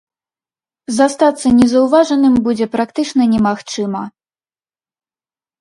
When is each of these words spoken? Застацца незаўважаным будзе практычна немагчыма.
Застацца 0.99 1.47
незаўважаным 1.59 2.33
будзе 2.47 2.65
практычна 2.77 3.23
немагчыма. 3.35 4.03